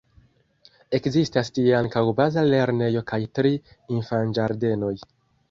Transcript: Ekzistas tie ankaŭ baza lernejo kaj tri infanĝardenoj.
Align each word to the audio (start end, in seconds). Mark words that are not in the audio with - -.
Ekzistas 0.99 1.53
tie 1.57 1.75
ankaŭ 1.81 2.03
baza 2.21 2.47
lernejo 2.47 3.05
kaj 3.13 3.21
tri 3.37 3.53
infanĝardenoj. 3.99 4.93